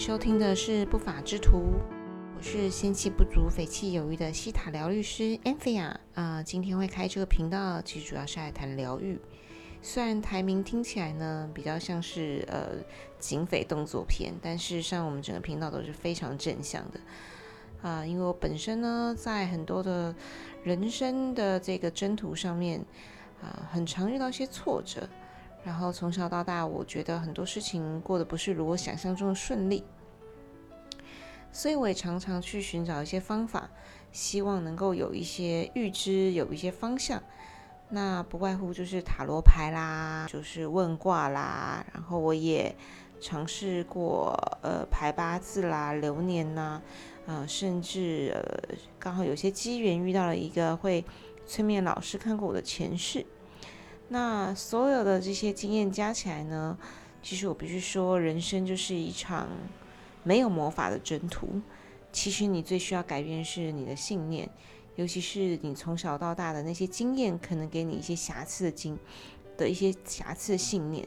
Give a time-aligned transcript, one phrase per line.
[0.00, 1.74] 收听的是不法之徒，
[2.34, 6.42] 我是仙气不足、匪气有余的西塔疗愈师 Anthea 啊。
[6.42, 9.20] 今天会开这个频道，其实主要是来谈疗愈。
[9.82, 12.76] 虽然台名听起来呢比较像是呃
[13.18, 17.00] 警匪动作片，但事实上我们整个频道都是非常正向的
[17.86, 18.06] 啊。
[18.06, 20.14] 因为我本身呢在很多的
[20.64, 22.82] 人生的这个征途上面
[23.42, 25.06] 啊，很常遇到一些挫折。
[25.62, 29.84] 然后从小到大，我觉得很多事情过得不是如我想象中的顺利，
[31.52, 33.68] 所以我也常常去寻找一些方法，
[34.10, 37.22] 希望能够有一些预知，有一些方向。
[37.90, 42.74] 那不外乎就是塔罗牌啦，就是问卦啦，然后我也
[43.20, 44.32] 尝试过
[44.62, 46.80] 呃排八字啦、流年呐，
[47.26, 51.04] 呃，甚至呃刚好有些机缘遇到了一个会
[51.46, 53.26] 催眠老师，看过我的前世。
[54.12, 56.76] 那所有的这些经验加起来呢，
[57.22, 59.48] 其实我必须说，人生就是一场
[60.24, 61.60] 没有魔法的征途。
[62.10, 64.50] 其实你最需要改变是你的信念，
[64.96, 68.98] 尤其是你从小到大的那些经验，可能给你一些瑕疵的经
[69.56, 71.06] 的一些瑕疵的信念。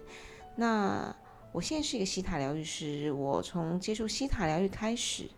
[0.55, 1.13] 那
[1.51, 5.29] 我现在是一个西塔疗愈师，我从接触西塔疗愈开始，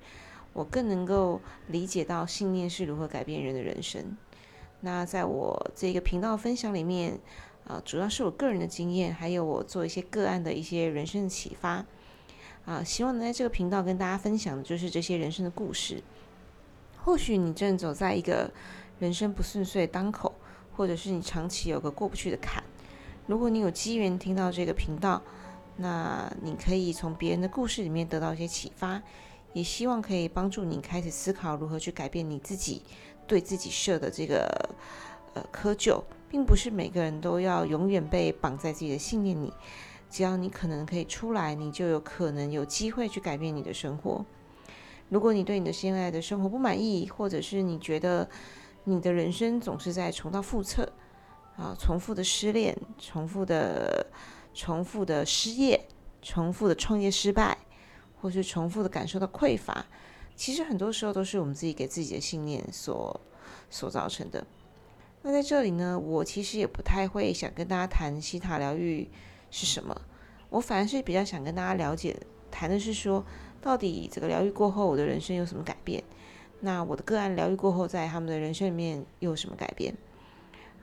[0.54, 4.16] 我更能够理解到信念是如何改变人的人生。
[4.82, 7.20] 那在我这个频道分享里面。
[7.68, 11.84] 啊，主要是我个人的经验，还有我做一些个案的一些人生的启发
[12.66, 16.04] 啊，希望能在这个频道跟大家分享的就是这些人生的故事。
[16.98, 18.52] 或许你正走在一个
[19.00, 20.34] 人生不顺遂的当口，
[20.76, 22.64] 或者是你长期有个过不去的坎。
[23.28, 25.22] 如果你有机缘听到这个频道，
[25.78, 29.02] 那你可以从别人的故事里面得到一些启发，
[29.54, 32.84] 也希望可以帮助你开始思考如何去改变你自己
[33.26, 34.70] 对自己设的这个
[35.34, 36.04] 呃窠臼。
[36.30, 39.54] 并不是每个人都要永远被绑在自己的信念里，
[40.10, 44.26] 只要你可能可以出来，你就有可能有机会去改变你的生活。
[45.10, 48.28] 如果你对你的现在的生活不满意，或者是你觉得
[48.86, 50.90] 你的人生总是在重蹈覆辙，
[51.58, 54.08] 啊，重复的失恋，重复的、
[54.54, 55.88] 重复的失业，
[56.22, 57.58] 重复的创业失败，
[58.20, 59.86] 或是重复的感受到匮乏，
[60.36, 63.22] 其实很多时候都是我们自己给自己的信念所
[63.70, 64.46] 所造成的。
[65.28, 69.10] 那在这里呢，我其实也不太会想跟大家谈西塔疗愈
[69.50, 70.00] 是什么，
[70.52, 72.16] 我反而是比较想跟大家了解，
[72.52, 73.26] 谈的是说，
[73.60, 76.04] 到底这个疗愈过后，我的人生有什么改变？
[76.60, 79.98] 那我的个案疗愈过后，在他们的人生里面又有什么改变？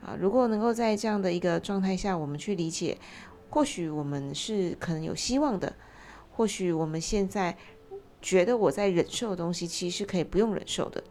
[0.01, 2.97] 啊，如果能够在这样的一个状态下，我们去理解，
[3.49, 5.73] 或许我们是可能有希望的，
[6.33, 7.55] 或许我们现在
[8.21, 11.01] 觉得我在忍受的东西，其实是可以不用忍受的。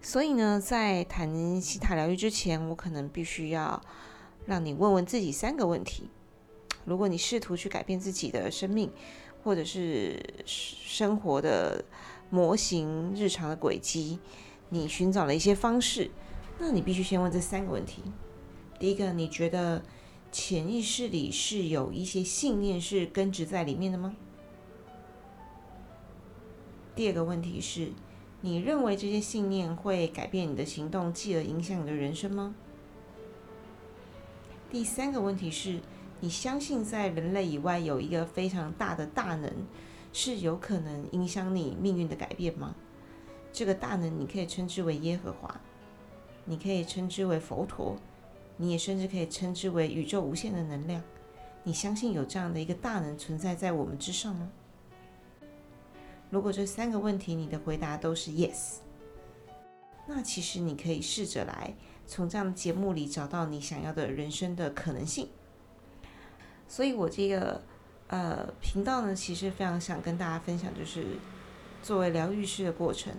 [0.00, 3.82] 所以呢，在谈西塔疗愈之前，我可能必须要
[4.46, 6.08] 让你问问自己三个问题。
[6.84, 8.90] 如果你试图去改变自己的生命，
[9.42, 11.84] 或者是生活的
[12.30, 14.18] 模型、日常的轨迹，
[14.70, 16.10] 你寻找了一些方式，
[16.58, 18.02] 那你必须先问这三个问题。
[18.78, 19.82] 第一个，你觉得
[20.32, 24.16] 潜意识里是有一些信念是根植在里面的吗？
[26.94, 27.92] 第二个问题是。
[28.40, 32.54] 你认为这些信念会改变你的行动，继而影响你的人生吗？
[34.70, 35.80] 第三个问题是，
[36.20, 39.52] 你相信在人类以外有一个非常大的大能，
[40.12, 42.76] 是有可能影响你命运的改变吗？
[43.52, 45.60] 这个大能，你可以称之为耶和华，
[46.44, 47.96] 你可以称之为佛陀，
[48.56, 51.02] 你也甚至可以称之为宇宙无限的能量。
[51.64, 54.48] 你相信有这样的一个大能存在在我们之上吗？
[56.30, 58.76] 如果这三个问题你的回答都是 yes，
[60.06, 61.74] 那其实你可以试着来
[62.06, 65.28] 从这样的节目里找到你想要的人生的可能性。
[66.66, 67.62] 所以我这个
[68.08, 71.02] 呃频道呢，其实非常想跟大家分享，就是
[71.82, 73.10] 作为疗愈师的过程，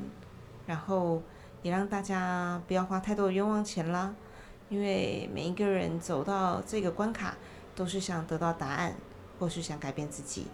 [0.68, 1.24] 然后
[1.64, 4.14] 也让大家不要花太多的冤枉钱啦。
[4.70, 7.36] 因为每一个人走到这个关卡，
[7.76, 8.96] 都是想得到答案，
[9.40, 10.46] 或是想改变自己，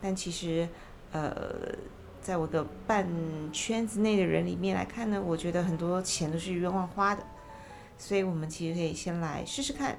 [0.00, 0.68] 但其实
[1.10, 1.74] 呃。
[2.26, 3.06] 在我的半
[3.52, 7.22] 圈子内的人里面来看呢，我觉得很多钱都是冤枉花的，
[7.96, 9.96] 所以我们其实可以先来试试看，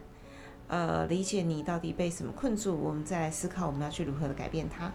[0.68, 4.92] 呃，理解你到底被什么困住，我们再来思考我们要去如何的改变它。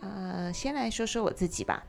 [0.00, 1.84] 呃，先来说说我自己吧，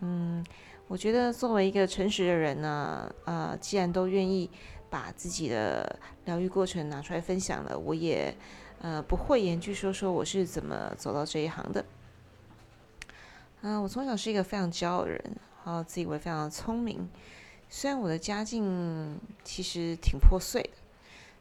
[0.00, 0.42] 嗯。
[0.88, 4.50] 我觉得作为一个诚实的人呢，呃，既然都愿意
[4.88, 8.34] 把自己的疗愈过程拿出来分享了，我也
[8.80, 11.84] 呃不讳言去说说我是怎么走到这一行的。
[13.60, 15.22] 啊，我从小是一个非常骄傲的人，
[15.62, 17.06] 然后自以为非常的聪明，
[17.68, 20.70] 虽然我的家境其实挺破碎的，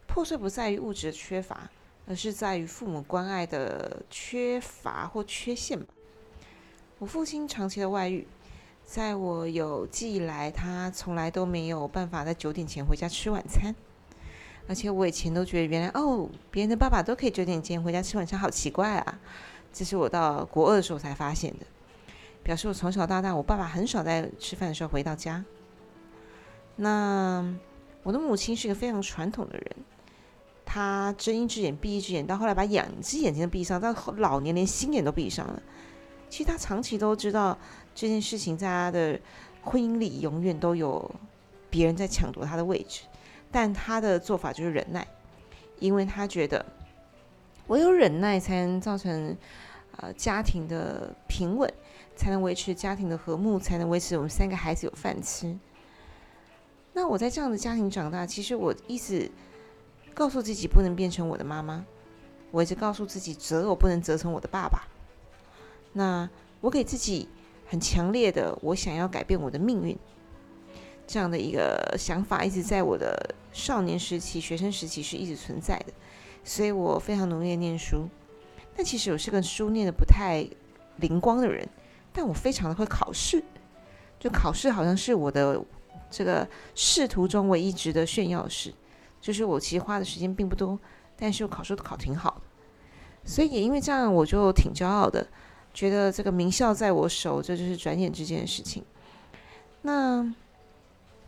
[0.08, 1.70] 破碎不在于物质的缺乏，
[2.06, 5.94] 而是在于父母关爱的缺乏或缺陷吧。
[7.00, 8.28] 我父亲长期的外遇，
[8.88, 13.76] 在我有记忆来，他从来都没有办法在九点前回家吃晚餐。
[14.66, 19.20] 而且我以前都觉得，原来哦，别人的爸爸都可以九点前回家吃晚餐，好奇怪啊！
[19.74, 21.66] 这是我到国二的时候才发现的，
[22.44, 25.44] 表示我从小到大，我爸爸很少在吃饭的时候回到家。
[26.78, 27.46] 那
[28.04, 29.76] 我的母亲是个非常传统的人，
[30.66, 35.62] 她睁一只眼闭一只眼，到后来把两只眼睛都闭上，到老年连心眼都闭上了。
[36.30, 37.58] 其实他长期都知道
[37.96, 39.20] 这件事情，在他的
[39.62, 41.10] 婚姻里永远都有
[41.70, 43.02] 别人在抢夺他的位置，
[43.52, 45.08] 但他的做法就是忍耐，
[45.80, 46.66] 因为他觉得
[47.68, 49.36] 唯有忍耐才能造成
[49.98, 51.72] 呃家庭的平稳，
[52.16, 55.58] 才能维持家庭的和睦，才能维持我们三个孩子有饭吃。
[56.94, 59.30] 那我在这样的家庭长大，其实我一直
[60.14, 61.86] 告诉自己不能变成我的妈妈，
[62.52, 64.88] 我一直告诉自己择偶不能择成我的爸爸。
[65.98, 66.30] 那
[66.62, 67.28] 我给自己
[67.66, 69.98] 很强烈的，我想要改变我的命运
[71.06, 75.92] 这样的一个想法，一直在我的少年时期、学生时期是一直存在的。
[76.44, 78.08] 所以我非常努力念书，
[78.76, 80.48] 但其实我是个书念的不太
[80.98, 81.68] 灵光的人，
[82.14, 83.44] 但我非常的会考试，
[84.20, 85.62] 就考试好像是我的。
[86.10, 88.74] 这个仕途中唯一值得炫耀的事，
[89.20, 90.80] 就是我其实花的时间并不多，
[91.18, 92.42] 但是我考试都考挺好的，
[93.30, 95.28] 所以也因为这样，我就挺骄傲的，
[95.78, 98.84] 觉得这个名校在我手，这就是转眼之间的事情。
[99.84, 100.26] 那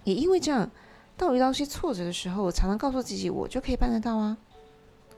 [0.05, 0.67] 也因为这样，
[1.15, 4.35] 当我遇到一些挫折的时候，我常常告诉自己，我就可以办得到啊！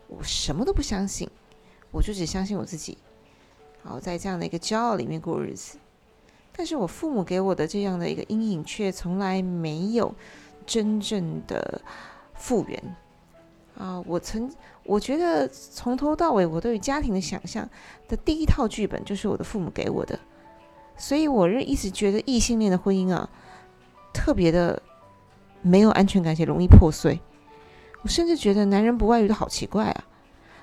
[0.10, 1.30] 我什么都不相信，
[1.92, 2.98] 我就只相信我自己。
[3.84, 5.78] 好，在这样的一个骄傲里面过日子。
[6.52, 10.14] 但是我父母给我的这样的一个阴影，却从来没有
[10.66, 11.82] 真正的
[12.34, 12.96] 复原
[13.78, 14.02] 啊！
[14.06, 14.52] 我曾
[14.84, 17.68] 我觉得从头到尾，我对于家庭的想象
[18.08, 20.20] 的第一套剧本就是我的父母给我的，
[20.96, 23.30] 所以我是一直觉得异性恋的婚姻啊，
[24.14, 24.82] 特别的
[25.62, 27.20] 没有安全感，且容易破碎。
[28.04, 30.06] 我甚至觉得男人不外遇都好奇怪啊！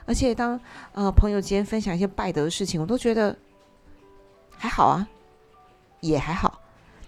[0.06, 0.61] 而且当
[0.93, 3.37] 呃朋友间分享一些败德的事情，我都觉得
[4.50, 5.08] 还好啊。
[6.00, 6.61] 也还好，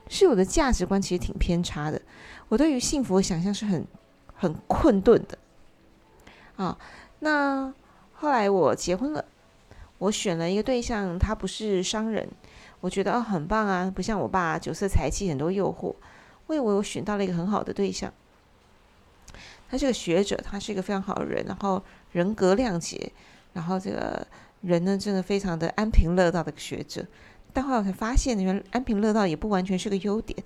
[0.09, 2.03] 是我的价值观其实挺偏差的。
[2.49, 3.87] 我对于幸福的想象是很
[4.35, 5.39] 很困顿的
[6.65, 6.77] 啊。
[7.21, 7.73] 那
[8.13, 9.25] 后来我结婚了，
[9.99, 12.29] 我选了一个对象，他不是商人，
[12.81, 15.95] 我觉得哦很棒啊，不像我爸酒色财气很多诱惑。
[16.47, 18.13] 我以为我选到了一个很好的对象，
[19.71, 23.13] 他是个学者，他是一个非常好的人，然后人格亮洁，
[23.53, 24.27] 然后这个
[24.61, 27.07] 人呢真的非常的安贫乐道的学者。
[27.53, 30.43] 但后来我才发现，原来安贫乐道也不完全是个优点。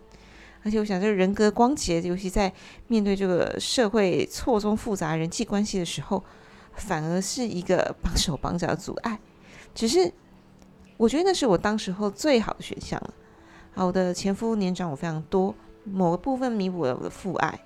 [0.64, 2.52] 而且我想，这个人格光洁，尤其在
[2.88, 6.24] 面对这个社会错综复杂人际关系的时候，
[6.72, 9.20] 反而是一个 绑手绑脚的阻碍。
[9.74, 10.10] 只是
[10.96, 13.14] 我觉得那是我当时候最好的选项了。
[13.74, 17.60] 啊，我的前夫年长我非常多，某个部分弥补了我的父爱。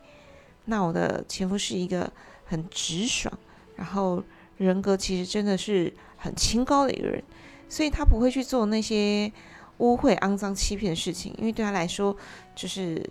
[0.65, 2.11] 那我的前夫是一个
[2.44, 3.33] 很直爽，
[3.77, 4.22] 然后
[4.56, 7.22] 人格其实真的是很清高的一个人。
[7.69, 9.31] 所以他不会去做那些
[9.79, 12.17] 污秽、肮脏、欺骗的事情，因为对他来说，
[12.55, 13.05] 就是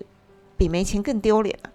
[0.57, 1.71] 比没钱更丢脸了。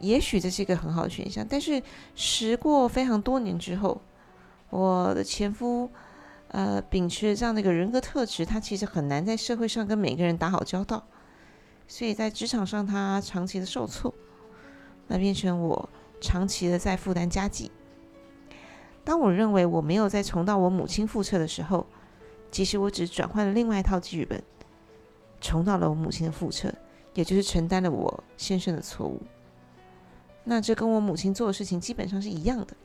[0.00, 1.82] 也许这是一个很好的选项，但是
[2.14, 4.00] 时过非常多年之后，
[4.70, 5.90] 我的前夫，
[6.48, 11.04] 呃，秉持这样的一个人格特质，他其实很难在社会上跟每个人打好交道，
[11.88, 14.14] 所以在职场上他长期的受挫，
[15.08, 15.88] 那变成我
[16.20, 17.72] 长期的在负担家计。
[19.02, 21.86] 当我认为我没有再重蹈我母亲覆辙的时候，
[22.50, 24.42] 其实我只转换了另外一套剧本，
[25.40, 26.72] 重蹈了我母亲的覆辙，
[27.14, 29.20] 也就是承担了我先生的错误。
[30.44, 32.76] 那这跟我母亲做的事情基本上是一样的。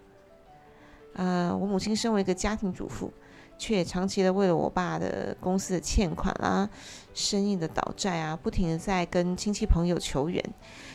[1.14, 3.12] 呃，我母亲身为一个家庭主妇，
[3.58, 6.70] 却长期的为了我爸的公司的欠款啊、
[7.14, 10.44] 生意的倒债啊，不停的在跟亲戚朋友求援，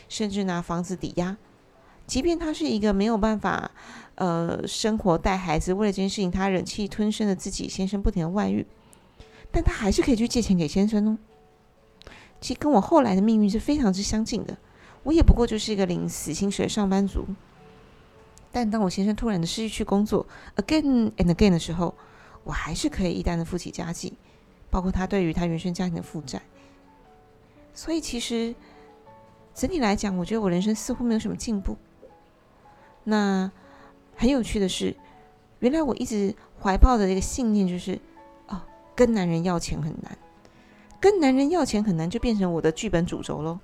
[0.09, 1.37] 甚至拿房子抵押。
[2.09, 3.71] 即便他是一个没有办法，
[4.15, 8.67] 呃，生活带孩子，为了这件事情，他忍气吞声的自己先生不停的外遇，
[9.53, 11.19] 但他还是可以去借钱给先生哦。
[12.41, 14.57] 其实跟我后来的命运是非常之相近的，
[15.03, 17.27] 我也不过就是一个领死薪水的上班族。
[18.51, 21.95] 但当我先生突然的失去工作，again and again 的时候，
[22.43, 24.15] 我还是可以一单的负起家计，
[24.71, 26.41] 包括他对于他原生家庭的负债。
[27.75, 28.55] 所以其实
[29.55, 31.77] 整体来讲，我觉得我人生似乎没有什么进步。
[33.09, 33.51] 那
[34.15, 34.95] 很有趣的是，
[35.61, 37.99] 原来我一直怀抱的这个信念就是，
[38.49, 38.61] 哦，
[38.95, 40.19] 跟男人要钱很难，
[41.01, 43.59] 跟男人要钱很难，就变成我的剧本主轴喽。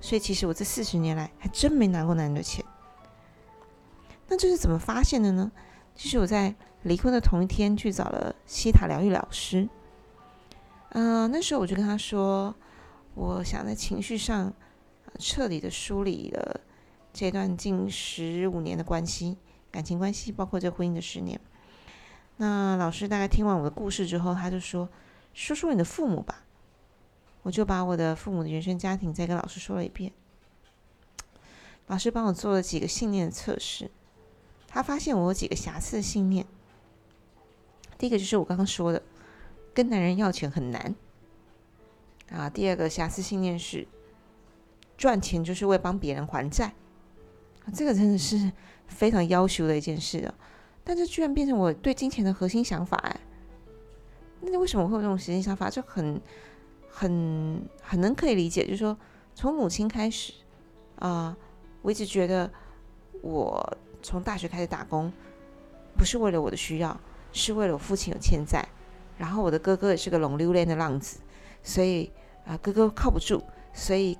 [0.00, 2.64] 所以其实我这四十年来还真没拿过男人的钱。
[4.28, 5.50] 那这是怎么发现的呢？
[5.96, 9.68] 其实我在离婚的同一天去找了西塔疗愈老师。
[10.90, 12.54] 嗯，那时候我就跟他说，
[13.14, 14.52] 我想在情绪上
[15.18, 16.60] 彻底的梳理了
[17.18, 19.38] 这段近十五年的关系，
[19.70, 21.40] 感情关系，包括这婚姻的十年。
[22.36, 24.86] 那老师大概听完我的故事之后，他就说
[25.32, 26.44] ：“说说你的父母吧。”
[27.40, 30.12] 我就把我的父母的原生家庭再跟老师说了一遍。
[31.86, 33.90] 老师帮我做了几个信念的测试，
[34.68, 36.44] 他发现我有几个瑕疵的信念。
[37.96, 39.00] 第一个就是我刚刚说的，
[39.72, 40.94] 跟男人要钱很难。
[42.30, 43.88] 啊，第二个瑕疵信念是
[44.98, 46.74] 赚钱就是为帮别人还债。
[47.72, 48.50] 这个真的是
[48.86, 50.34] 非常要求的一件事啊。
[50.84, 53.20] 但这居然变成我对金钱的核心想法哎。
[54.40, 55.70] 那为什么会有这种核心想法？
[55.70, 56.20] 就很。
[56.98, 58.96] 很很能可以理解，就是说，
[59.34, 60.32] 从母亲开始
[60.98, 61.36] 啊，
[61.82, 62.50] 我一直觉得，
[63.20, 65.12] 我从大学开始打工，
[65.94, 66.98] 不是为了我的需要，
[67.34, 68.66] 是为了我父亲有欠债，
[69.18, 71.18] 然后我的哥哥也是个龙溜链的浪子，
[71.62, 72.10] 所以
[72.46, 73.42] 啊，哥哥靠不住，
[73.74, 74.16] 所以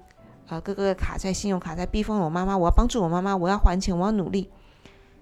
[0.49, 4.49] 啊，哥哥卡在信用卡在逼疯我妈妈，我要帮助我妈妈，我要还钱，我要努力，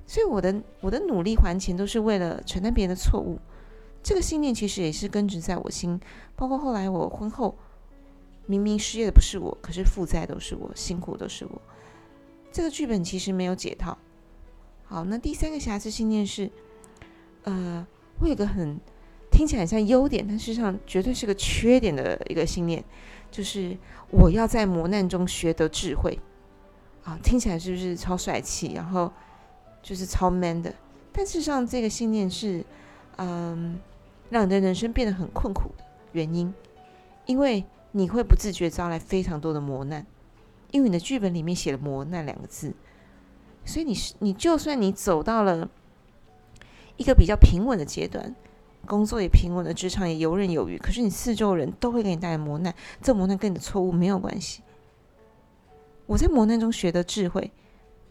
[0.06, 3.38] 所以我的我的努力还钱都是为了承担别人的错误。
[4.02, 5.98] 这个信念其实也是根植在我心，
[6.36, 7.56] 包括后来我婚后，
[8.44, 11.62] 明明失业的不是我，可是负债都是我，辛苦都是我。
[12.52, 13.96] 这个剧本其实没有解套。
[14.84, 16.50] 好，那第三个瑕疵信念是，
[17.44, 17.86] 呃，
[18.20, 18.78] 我有个很
[19.30, 22.84] 听起来很像优点，但事实上绝对是个缺点的一个信念，
[23.34, 23.76] 就是
[24.10, 26.16] 我要在磨难中学得智慧。
[27.02, 28.74] 啊，听起来是不是超帅气？
[28.74, 29.10] 然后
[29.82, 30.72] 就是超 man 的？
[31.12, 32.64] 但事实上，这个信念是，
[33.16, 33.80] 嗯。
[34.30, 36.52] 让你的人生变得很困苦的原因，
[37.26, 37.62] 因为
[37.92, 40.04] 你会不自觉招来非常多的磨难，
[40.72, 42.74] 因为你的剧本里面写了“磨难”两个字，
[43.64, 45.68] 所以你是你就算你走到了
[46.96, 48.34] 一个比较平稳的阶段，
[48.84, 54.62] 工作也平稳的，职场也游刃有余，可是你四周人都会给你带来磨难，这磨难跟你的错误没有关系。
[56.06, 57.50] 我在磨难中学的智慧，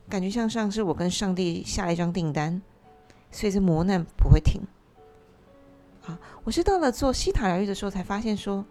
[0.09, 2.61] 感觉像上是我跟上帝下了一张订单，
[3.31, 4.61] 所以这磨难不会停。
[6.05, 6.19] 啊！
[6.43, 8.65] 我是到了做西塔疗愈的时候，才发现说：“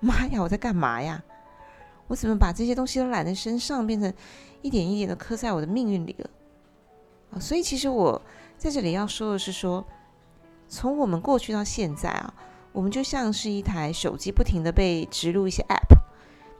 [0.00, 1.22] 妈呀，我在干嘛呀？
[2.08, 4.12] 我怎么把这些东西都揽在身上，变成
[4.60, 6.30] 一点一点的刻在我的命运里了？”
[7.32, 7.38] 啊！
[7.38, 8.20] 所以其实我
[8.58, 9.86] 在这里要说的是说，
[10.68, 12.34] 从我们过去到现在啊，
[12.72, 15.96] 我们就像是一台手机，不停的被植入一些 App，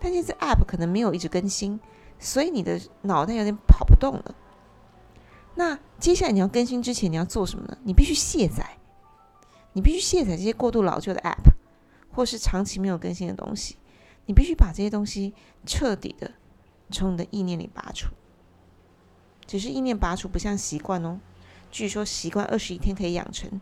[0.00, 1.80] 但这些 App 可能没有一直更新，
[2.18, 4.34] 所以你的脑袋有点跑不动了。
[5.56, 7.78] 那接下来你要更新之前，你要做什么呢？
[7.84, 8.78] 你必须卸载。
[9.76, 11.52] 你必须卸载这些过度老旧的 App，
[12.12, 13.76] 或是长期没有更新的东西。
[14.26, 15.34] 你必须把这些东西
[15.66, 16.30] 彻底的
[16.90, 18.08] 从你的意念里拔除。
[19.46, 21.18] 只是意念拔除不像习惯哦。
[21.73, 23.61] 据说习惯二十一天可以养成，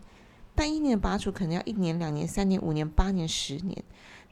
[0.55, 3.83] 但意念拔除可能要一年、两年、三年、五年、八年、十年。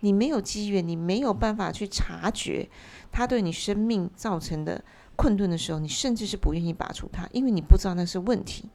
[0.01, 2.67] 你没有机缘，你没有办法去察觉
[3.11, 4.83] 它对你生命造成的
[5.15, 8.69] 困顿的时候，你甚至是不愿意拔除它，因为你不知道那是问题。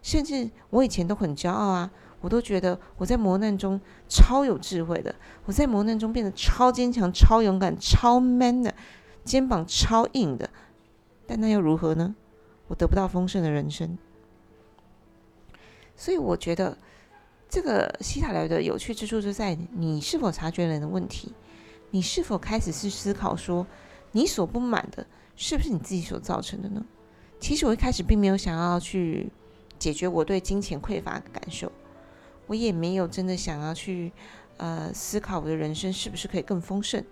[0.00, 1.90] 甚至我以前都很骄傲啊。
[2.22, 5.12] 我都觉得我在磨难中超有智慧的，
[5.44, 8.72] 我在磨难中变得超坚强、超勇敢、超 man 的，
[9.24, 10.48] 肩膀超硬的。
[11.26, 12.14] 但那又如何呢？
[12.68, 13.98] 我得不到丰盛的人生。
[15.96, 16.76] 所以我觉得
[17.48, 21.32] 这个西塔疗的有趣之处就在你是否察觉人的问题，
[21.90, 23.66] 你是否开始去思考说，
[24.12, 25.06] 你所不满的
[25.36, 26.84] 是不是你自己所造成的呢？
[27.38, 29.30] 其实我一开始并没有想要去
[29.78, 31.70] 解决我对金钱匮乏的感受。
[32.46, 34.12] 我也没有真的想要去，
[34.56, 37.02] 呃，思考我的人生是不是可以更丰盛。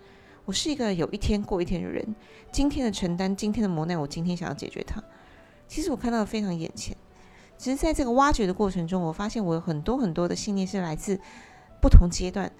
[0.44, 2.14] 我是一个有一天过一天的人，
[2.50, 5.02] 今天的承担，今天的磨难，我今天想要解决它。
[5.68, 6.96] 其实我看到的非常眼前，
[7.60, 11.20] 只是在这个挖掘的过程中，我发现我有很多很多的信念是来自
[11.78, 12.50] 不同阶段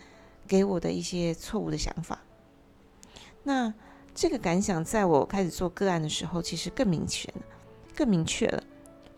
[0.46, 2.18] 给我的一些错误的想法。
[3.42, 3.72] 那
[4.14, 7.40] 这个感想，在我开始做个案的时候，其实更明确了，
[7.96, 8.62] 更明确了，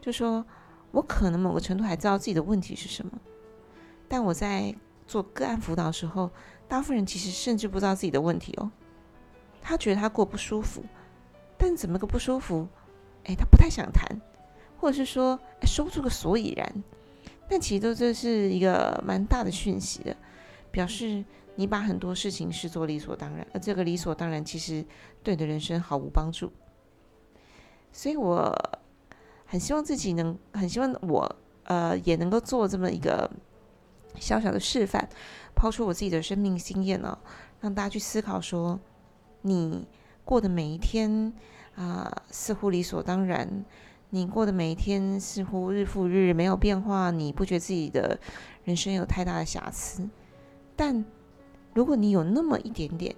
[0.00, 0.46] 就说
[0.92, 3.10] 我可能某个程度还知道自己的问题是什么。
[4.06, 4.72] 但我在
[5.08, 6.30] 做个案辅导的时候，
[6.68, 8.70] 大部分人其实甚至不知道自己的问题哦。
[9.60, 10.84] 他觉得他过不舒服，
[11.58, 12.68] 但怎么个不舒服？
[13.24, 14.20] 哎，他不太想谈，
[14.82, 16.84] 或者是说说不出个所以然。
[17.48, 20.16] 但其实都这是一个蛮大的讯息的，
[20.70, 21.24] 表示
[21.54, 24.84] 你把很多事情视作理所当然，而这个理所当然其实
[25.22, 26.52] 对你的人生毫无帮助。
[27.92, 28.52] 所以我
[29.46, 33.30] 很希望自己能，很希望我呃也能够做这么一个。
[34.20, 35.08] 小小的示范，
[35.54, 37.18] 抛出我自己的生命经验呢，
[37.62, 38.78] 让大家去思考：说
[39.40, 39.88] 你
[40.22, 41.32] 过的每一天
[41.76, 43.64] 啊，似乎理所当然。
[44.14, 48.20] 你过的每一天似乎日复日没有变化，你不觉得自己的
[48.62, 50.06] 人生有太大的瑕疵。
[50.76, 51.02] 但
[51.72, 53.16] 如果你有那么一点点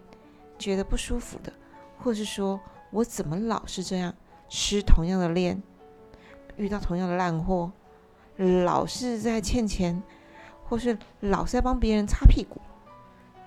[0.56, 1.52] 觉得不舒服的，
[1.98, 2.60] 或是说
[2.92, 4.14] 我怎么老是这样
[4.48, 5.60] 吃同样的链，
[6.56, 7.72] 遇到同样的烂货，
[8.64, 10.00] 老是在欠钱，
[10.62, 12.60] 或是老是在帮别人擦屁股，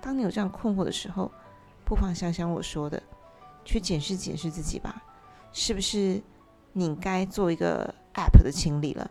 [0.01, 1.31] 当你有这样困惑的时候，
[1.85, 3.01] 不妨想想我说的，
[3.63, 5.01] 去检视检视自己吧，
[5.53, 6.21] 是不是？
[6.77, 9.10] 你该做一个 App 的清理了，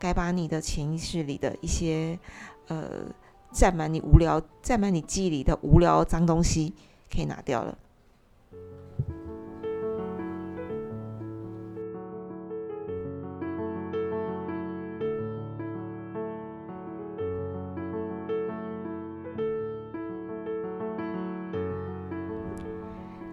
[0.00, 2.18] 该把你的潜意识里的一些
[2.66, 3.06] 呃
[3.52, 6.74] 占满你无聊、占满你记忆里的无聊脏东西，
[7.08, 7.78] 可以拿掉了。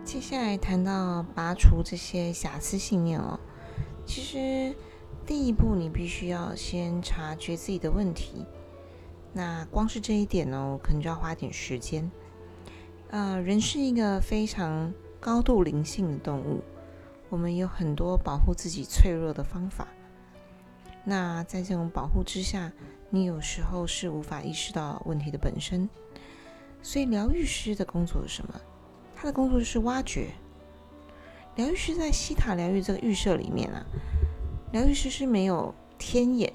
[0.04, 3.40] 接下来谈到拔除这些瑕疵信念哦。
[4.14, 4.76] 其实，
[5.26, 8.46] 第一步你必须要先察觉自己的问题。
[9.32, 12.12] 那光是这一点呢，可能就要花点时间。
[13.10, 16.62] 呃，人是一个非常高度灵性的动物，
[17.30, 19.88] 我们有很多保护自己脆弱的方法。
[21.06, 22.70] 那在这种保护之下，
[23.10, 25.90] 你有时候是无法意识到问题的本身。
[26.82, 28.60] 所以，疗愈师的工作是什么？
[29.16, 30.32] 他的工作是挖掘。
[31.56, 33.86] 疗愈师在西塔疗愈这个预设里面啊，
[34.72, 36.52] 疗愈师是没有天眼，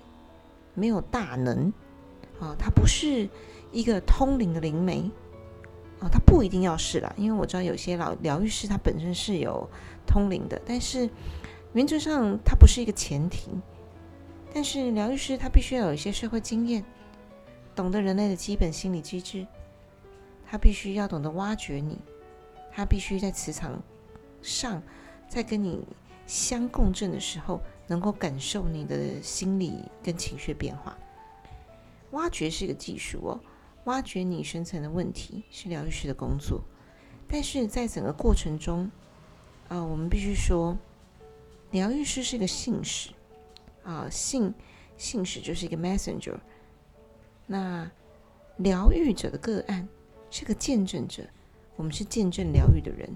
[0.75, 1.73] 没有大能
[2.41, 3.29] 啊，他不是
[3.73, 5.11] 一个通灵的灵媒
[6.01, 9.69] 啊，他不一定要是啦，因为我知道有些老疗愈师他本身是有
[10.07, 11.09] 通灵的，但是
[11.75, 13.51] 原则上他不是一个前提。
[14.55, 16.83] 但是疗愈师他必须要有一些社会经验，
[17.75, 19.47] 懂得人类的基本心理机制，
[20.51, 21.99] 他必须要懂得挖掘你，
[22.73, 23.79] 他必须在磁场。
[24.47, 24.83] 上，
[25.29, 25.87] 在跟你
[26.27, 30.97] 相共振的时候，能够感受你的心理跟情绪变化。
[32.13, 33.41] 挖掘是一个技术哦，
[33.85, 36.63] 挖掘你深层的问题是疗愈师的工作。
[37.29, 38.89] 但是在整个过程中，
[39.69, 40.79] 啊，我们必须说，
[41.73, 43.11] 疗愈师是一个信使
[43.83, 44.55] 啊，信
[44.97, 46.37] 信使就是一个 messenger。
[47.47, 47.91] 那
[48.59, 49.87] 疗愈者的个案
[50.31, 51.25] 是个见证者，
[51.75, 53.11] 我们是见证疗愈的人。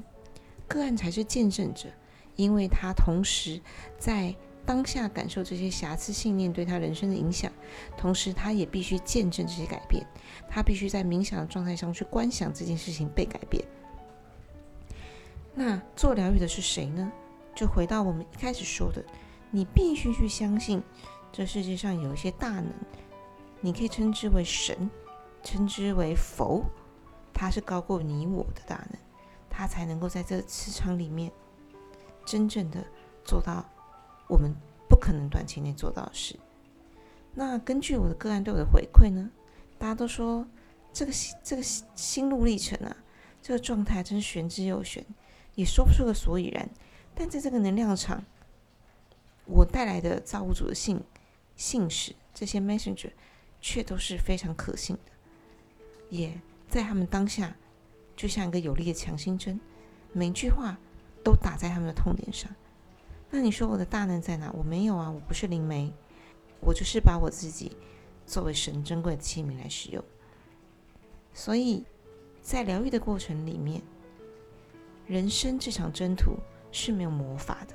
[0.70, 1.88] 个案才是见证者，
[2.36, 3.60] 因为他同时
[3.98, 4.32] 在
[4.64, 7.50] 当下感受这些瑕疵信念对他人生的影响，
[7.96, 10.06] 同时他也必须见证这些改变。
[10.48, 13.64] 他必须在冥想的状态上去观想这件事情被改变。
[15.54, 17.10] 那做疗愈的是谁呢？
[17.52, 19.04] 就回到我们一开始说的，
[19.50, 20.80] 你必须去相信
[21.32, 22.72] 这世界上有一些大能，
[23.60, 24.88] 你可以称之为神，
[25.42, 26.62] 称之为佛，
[27.34, 29.09] 他是高过你我的大能。
[29.50, 31.30] 他才能够在这磁场里面
[32.24, 32.82] 真正的
[33.24, 33.68] 做到
[34.28, 34.54] 我们
[34.88, 36.38] 不可能短期内做到的事。
[37.34, 39.28] 那根据我的个案对我的回馈呢，
[39.76, 40.46] 大家都说
[40.92, 42.96] 这个这个心路历程啊，
[43.42, 45.04] 这个状态真是玄之又玄，
[45.54, 46.68] 也说不出个所以然。
[47.14, 48.24] 但在这个能量场，
[49.44, 51.02] 我带来的造物主的信
[51.56, 53.10] 信使这些 messenger
[53.60, 55.12] 却都是非常可信的，
[56.08, 57.56] 也在他们当下。
[58.20, 59.58] 就像一个有力的强心针，
[60.12, 60.76] 每句话
[61.24, 62.54] 都打在他们的痛点上。
[63.30, 64.52] 那你说我的大能在哪？
[64.52, 65.90] 我没有啊，我不是灵媒，
[66.60, 67.74] 我就是把我自己
[68.26, 70.04] 作为神珍贵的器皿来使用。
[71.32, 71.82] 所以
[72.42, 73.80] 在疗愈的过程里面，
[75.06, 76.32] 人生这场征途
[76.70, 77.74] 是没有魔法的，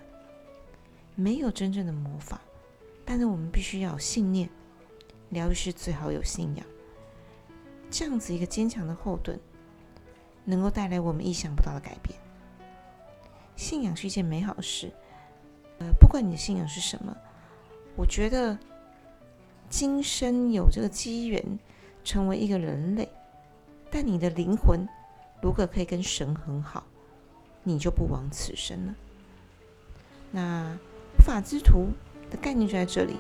[1.15, 2.39] 没有真正的魔法。
[3.03, 4.47] 但是我们必须要有信念，
[5.29, 6.63] 疗愈师最好有信仰，
[7.89, 9.39] 这样子一个坚强的后盾。
[10.45, 12.17] 能够带来我们意想不到的改变。
[13.55, 14.91] 信仰是一件美好的事，
[15.79, 17.15] 呃，不管你的信仰是什么，
[17.95, 18.57] 我觉得
[19.69, 21.59] 今生有这个机缘
[22.03, 23.09] 成为一个人类，
[23.89, 24.87] 但你的灵魂
[25.41, 26.83] 如果可以跟神很好，
[27.63, 28.95] 你就不枉此生了。
[30.31, 30.77] 那
[31.17, 31.87] 无法之徒
[32.29, 33.15] 的概念就在这里，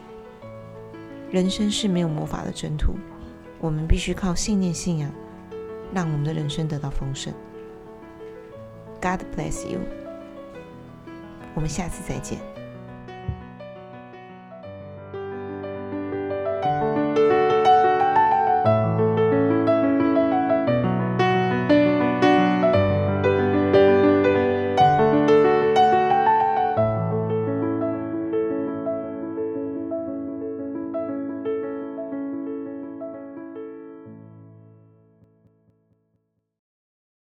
[1.31, 2.93] 人生是没有魔法的征途，
[3.59, 5.09] 我们必须靠信念、信仰。
[5.93, 7.33] 让我们的人生得到丰盛。
[9.01, 9.79] God bless you。
[11.53, 12.54] 我们下次再见。